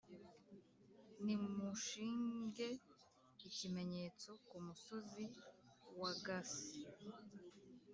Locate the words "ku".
4.47-4.55